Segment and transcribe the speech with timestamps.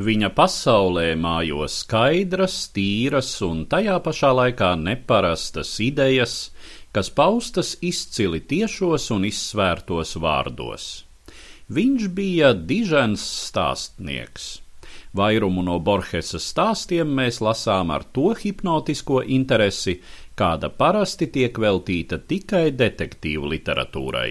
[0.00, 6.36] Viņa pasaulē mājo skaidras, tīras un tajā pašā laikā neparastas idejas,
[6.96, 10.86] kas paustas izcili tiešos un izsvērtos vārdos.
[11.68, 14.48] Viņš bija dižens stāstnieks.
[15.12, 19.98] Vairumu no Borgesa stāstiem mēs lasām ar to hipnotisko interesi,
[20.32, 24.30] kāda parasti tiek veltīta tikai detektīvu literatūrai.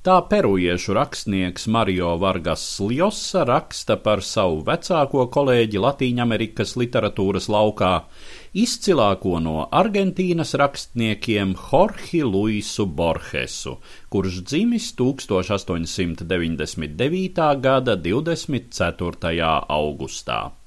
[0.00, 8.08] Tā perujiešu rakstnieks Mario Vargas Ljosa raksta par savu vecāko kolēģi Latīņamerikas literatūras laukā,
[8.56, 13.76] izcilāko no Argentīnas rakstniekiem Jorge Luisu Borgesu,
[14.08, 17.60] kurš dzimis 1899.
[17.60, 19.52] gada 24.
[19.68, 20.59] augustā.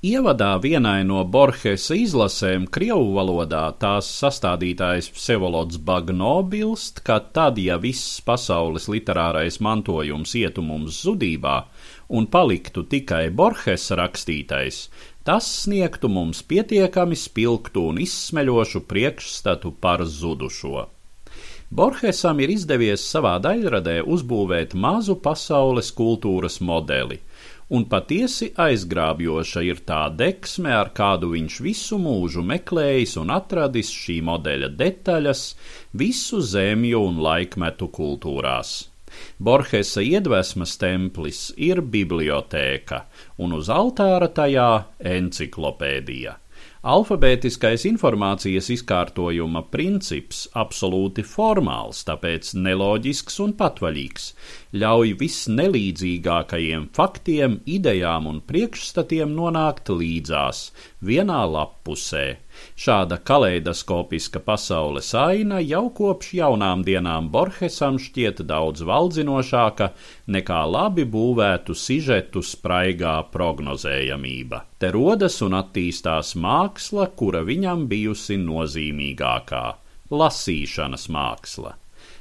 [0.00, 7.76] Ievadā vienai no Borgesa izlasēm Krievu valodā tās sastādītājs Psevolods Bagno bilst, ka tad, ja
[7.76, 11.56] viss pasaules literārais mantojums ietu mums zudībā
[12.16, 14.78] un paliktu tikai Borgesa rakstītais,
[15.20, 20.86] tas sniegtu mums pietiekami spilgtu un izsmeļošu priekšstatu par zudušo.
[21.70, 27.20] Borgesam ir izdevies savā daļradē uzbūvēt mazu pasaules kultūras modeli–
[27.70, 34.18] un patiesi aizgrābjoša ir tā deksme, ar kādu viņš visu mūžu meklējis un atradis šī
[34.26, 35.44] modeļa detaļas
[36.02, 38.72] visu zemju un laikmetu kultūrās.
[39.38, 43.04] Borgesa iedvesmas templis ir bibliotēka,
[43.42, 44.70] un uz altāra tajā
[45.14, 46.36] enciklopēdija.
[46.80, 54.30] Alfabētiskais informācijas izkārtojuma princips absolūti formāls, tāpēc neloģisks un patvaļīgs,
[54.80, 60.62] ļauj visnelīdzīgākajiem faktiem, idejām un priekšstatiem nonākt līdzās,
[61.04, 62.24] vienā lappusē.
[62.80, 69.90] Šāda kaleidoskopiska pasaules aina jau kopš jaunām dienām Borgesam šķiet daudz valdzinošāka
[70.36, 74.62] nekā labi būvētu sižetu spraigā prognozējamība.
[74.80, 79.64] Te rodas un attīstās māksla, kura viņam bijusi nozīmīgākā-
[80.22, 81.76] lasīšanas māksla.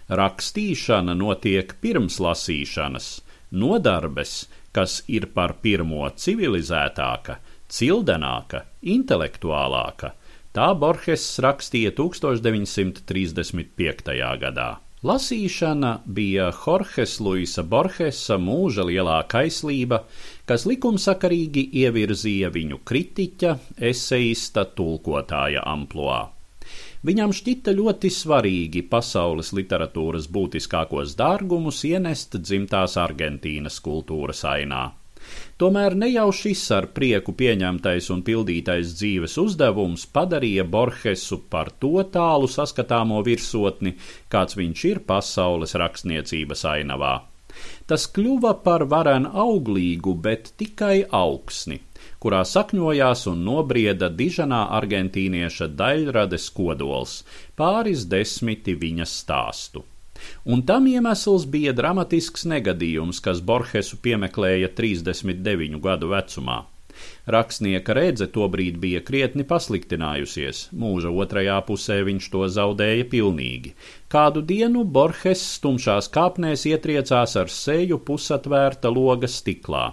[0.09, 3.21] Rakstīšana notiek pirms lasīšanas,
[3.51, 7.37] nodarbes, kas ir par pirmo civilizētāka,
[7.69, 10.13] cildenāka, intelektuālāka,
[10.49, 14.15] Tā Borges rakstīja 1935.
[14.41, 14.81] gadā.
[15.05, 20.03] Lasīšana bija Jorges Luisa Borgesa mūža lielā kaislība,
[20.49, 23.53] kas likumsakarīgi ievirzīja viņu kritiķa,
[23.91, 26.31] eseista, tulkotāja amploā.
[27.05, 34.98] Viņam šķita ļoti svarīgi pasaules literatūras būtiskākos dārgumus ienest dzimtās Argentīnas kultūras ainā.
[35.59, 41.99] Tomēr ne jau šis ar prieku pieņemtais un pildītais dzīves uzdevums padarīja Borgesu par to
[42.13, 43.97] tālu saskatāmo virsotni,
[44.31, 47.11] kāds viņš ir pasaules rakstniecības ainavā.
[47.91, 51.81] Tas kļuva par varen auglīgu, bet tikai augsni,
[52.23, 57.19] kurā sakņojās un nobrieda dižanā argentīnieša daļrades kodols,
[57.59, 59.83] pāris desmiti viņa stāstu.
[60.45, 66.59] Un tam iemesls bija dramatisks negadījums, kas Borgesu piemeklēja 39 gadu vecumā.
[67.33, 73.73] Rakstnieka redze tobrīd bija krietni pasliktinājusies, mūža otrajā pusē viņš to zaudēja pilnīgi.
[74.11, 79.85] Kādu dienu Borges stumšās kāpnēs ietriecās ar seju pusatvērta loga stiklā.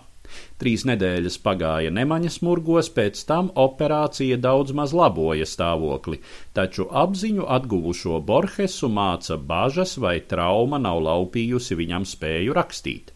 [0.57, 6.23] Trīs nedēļas pagāja nemaņas murgos, pēc tam operācija daudz maz laboja stāvokli,
[6.57, 13.13] taču apziņu atguvušo Borhesu māca bažas, vai trauma nav laupījusi viņam spēju rakstīt.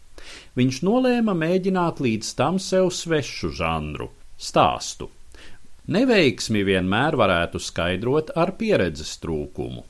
[0.59, 4.11] Viņš nolēma mēģināt līdz tam sev svešu žanru-
[4.49, 5.09] stāstu.
[5.87, 9.83] Neveiksmi vienmēr varētu skaidrot ar pieredzes trūkumu.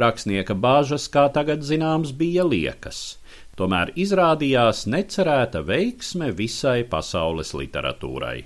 [0.00, 3.20] Rakstnieka bāžas, kā tagad zināms, bija liekas
[3.60, 8.38] tomēr izrādījās necerēta veiksme visai pasaules literatūrai.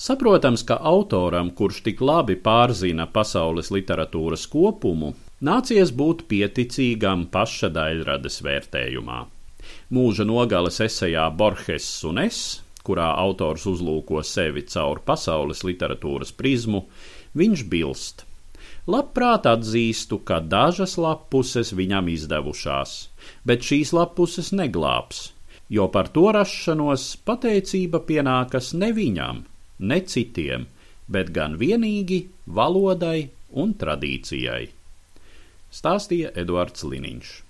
[0.00, 5.12] Saprotams, ka autoram, kurš tik labi pārzina pasaules literatūras kopumu,
[5.44, 9.18] nācies būt pieticīgam paša daļradas vērtējumā.
[9.92, 12.40] Mūža nogales esejā Borges un es,
[12.86, 16.86] kurā autors uzlūko sevi caur pasaules literatūras prizmu,
[17.36, 18.24] viņš bilst:
[18.88, 22.94] Labprāt atzīstu, ka dažas lapuses viņam izdevušās,
[23.44, 25.32] bet šīs lapuses neglābs,
[25.68, 29.44] jo par to rašanos pateicība pienākas ne viņam,
[29.84, 30.64] ne citiem,
[31.08, 34.70] bet gan vienīgi valodai un tradīcijai.
[35.70, 37.49] Stāstīja Eduards Liniņš.